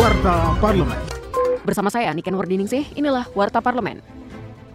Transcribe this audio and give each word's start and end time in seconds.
Warta 0.00 0.56
Parlemen. 0.64 0.96
Bersama 1.60 1.92
saya 1.92 2.08
Niken 2.16 2.32
Wardiningsih, 2.32 2.96
inilah 2.96 3.28
Warta 3.36 3.60
Parlemen. 3.60 4.00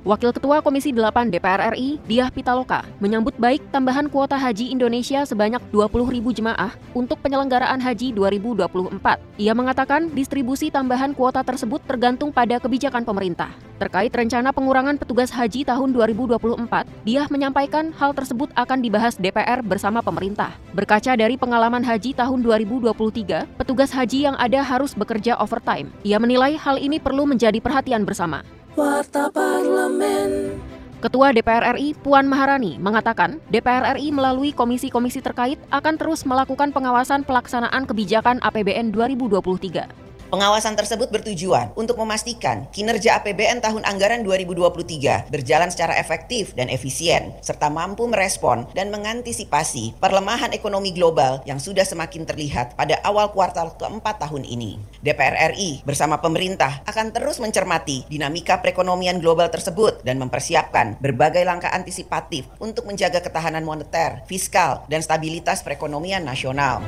Wakil 0.06 0.38
Ketua 0.38 0.62
Komisi 0.62 0.94
8 0.94 1.34
DPR 1.34 1.74
RI, 1.74 1.98
Diah 2.06 2.30
Pitaloka, 2.30 2.86
menyambut 3.02 3.34
baik 3.42 3.74
tambahan 3.74 4.06
kuota 4.06 4.38
haji 4.38 4.70
Indonesia 4.70 5.26
sebanyak 5.26 5.58
20.000 5.74 6.22
jemaah 6.30 6.78
untuk 6.94 7.18
penyelenggaraan 7.26 7.82
haji 7.82 8.14
2024. 8.14 9.02
Ia 9.42 9.58
mengatakan 9.58 10.14
distribusi 10.14 10.70
tambahan 10.70 11.18
kuota 11.18 11.42
tersebut 11.42 11.82
tergantung 11.90 12.30
pada 12.30 12.62
kebijakan 12.62 13.02
pemerintah. 13.02 13.50
Terkait 13.82 14.14
rencana 14.14 14.54
pengurangan 14.54 15.02
petugas 15.02 15.34
haji 15.34 15.66
tahun 15.66 15.90
2024, 15.98 16.86
Diah 17.02 17.26
menyampaikan 17.34 17.90
hal 17.98 18.14
tersebut 18.14 18.54
akan 18.54 18.86
dibahas 18.86 19.18
DPR 19.18 19.66
bersama 19.66 20.06
pemerintah. 20.06 20.54
Berkaca 20.78 21.18
dari 21.18 21.34
pengalaman 21.34 21.82
haji 21.82 22.14
tahun 22.14 22.46
2023, 22.46 23.58
petugas 23.58 23.90
haji 23.90 24.30
yang 24.30 24.38
ada 24.38 24.62
harus 24.62 24.94
bekerja 24.94 25.34
overtime. 25.42 25.90
Ia 26.06 26.22
menilai 26.22 26.62
hal 26.62 26.78
ini 26.78 27.02
perlu 27.02 27.26
menjadi 27.26 27.58
perhatian 27.58 28.06
bersama. 28.06 28.46
Warta 28.76 29.32
Parlemen. 29.32 30.60
Ketua 31.00 31.32
DPR 31.32 31.80
RI 31.80 31.96
Puan 31.96 32.28
Maharani 32.28 32.76
mengatakan 32.76 33.40
DPR 33.48 33.96
RI 33.96 34.12
melalui 34.12 34.52
komisi-komisi 34.52 35.24
terkait 35.24 35.56
akan 35.72 35.96
terus 35.96 36.28
melakukan 36.28 36.76
pengawasan 36.76 37.24
pelaksanaan 37.24 37.88
kebijakan 37.88 38.44
APBN 38.44 38.92
2023. 38.92 40.05
Pengawasan 40.36 40.76
tersebut 40.76 41.16
bertujuan 41.16 41.72
untuk 41.80 41.96
memastikan 41.96 42.68
kinerja 42.76 43.24
APBN 43.24 43.64
tahun 43.64 43.88
anggaran 43.88 44.20
2023 44.28 45.32
berjalan 45.32 45.72
secara 45.72 45.96
efektif 45.96 46.52
dan 46.60 46.68
efisien, 46.68 47.32
serta 47.40 47.72
mampu 47.72 48.04
merespon 48.04 48.68
dan 48.76 48.92
mengantisipasi 48.92 49.96
perlemahan 49.96 50.52
ekonomi 50.52 50.92
global 50.92 51.40
yang 51.48 51.56
sudah 51.56 51.88
semakin 51.88 52.28
terlihat 52.28 52.76
pada 52.76 53.00
awal 53.08 53.32
kuartal 53.32 53.80
keempat 53.80 54.28
tahun 54.28 54.44
ini. 54.44 54.76
DPR 55.00 55.56
RI 55.56 55.88
bersama 55.88 56.20
pemerintah 56.20 56.84
akan 56.84 57.16
terus 57.16 57.40
mencermati 57.40 58.04
dinamika 58.12 58.60
perekonomian 58.60 59.24
global 59.24 59.48
tersebut 59.48 60.04
dan 60.04 60.20
mempersiapkan 60.20 61.00
berbagai 61.00 61.48
langkah 61.48 61.72
antisipatif 61.72 62.44
untuk 62.60 62.84
menjaga 62.84 63.24
ketahanan 63.24 63.64
moneter, 63.64 64.20
fiskal, 64.28 64.84
dan 64.92 65.00
stabilitas 65.00 65.64
perekonomian 65.64 66.28
nasional. 66.28 66.84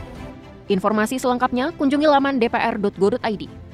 Informasi 0.68 1.16
selengkapnya 1.16 1.72
kunjungi 1.80 2.08
laman 2.08 2.40
dpr.go.id. 2.44 3.67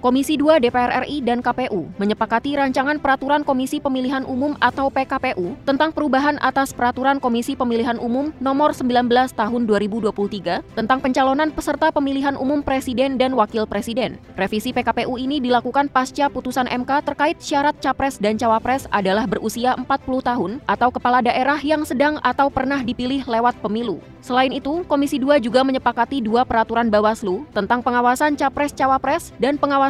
Komisi 0.00 0.40
2 0.40 0.64
DPR 0.64 1.04
RI 1.04 1.20
dan 1.20 1.44
KPU 1.44 1.92
menyepakati 2.00 2.56
rancangan 2.56 2.96
Peraturan 2.96 3.44
Komisi 3.44 3.84
Pemilihan 3.84 4.24
Umum 4.24 4.56
atau 4.56 4.88
PKPU 4.88 5.60
tentang 5.68 5.92
perubahan 5.92 6.40
atas 6.40 6.72
Peraturan 6.72 7.20
Komisi 7.20 7.52
Pemilihan 7.52 8.00
Umum 8.00 8.32
Nomor 8.40 8.72
19 8.72 9.12
Tahun 9.36 9.62
2023 9.68 10.64
tentang 10.72 10.98
pencalonan 11.04 11.52
peserta 11.52 11.92
pemilihan 11.92 12.32
umum 12.40 12.64
presiden 12.64 13.20
dan 13.20 13.36
wakil 13.36 13.68
presiden. 13.68 14.16
Revisi 14.40 14.72
PKPU 14.72 15.20
ini 15.20 15.36
dilakukan 15.36 15.92
pasca 15.92 16.32
putusan 16.32 16.64
MK 16.64 17.04
terkait 17.04 17.36
syarat 17.36 17.76
capres 17.76 18.16
dan 18.16 18.40
cawapres 18.40 18.88
adalah 18.88 19.28
berusia 19.28 19.76
40 19.76 19.84
tahun 20.24 20.50
atau 20.64 20.88
kepala 20.88 21.20
daerah 21.20 21.60
yang 21.60 21.84
sedang 21.84 22.16
atau 22.24 22.48
pernah 22.48 22.80
dipilih 22.80 23.28
lewat 23.28 23.60
pemilu. 23.60 24.00
Selain 24.24 24.52
itu, 24.52 24.84
Komisi 24.88 25.20
2 25.20 25.40
juga 25.40 25.60
menyepakati 25.60 26.24
dua 26.24 26.44
peraturan 26.44 26.88
Bawaslu 26.88 27.44
tentang 27.52 27.80
pengawasan 27.80 28.36
capres-cawapres 28.36 29.32
dan 29.40 29.56
pengawasan 29.56 29.89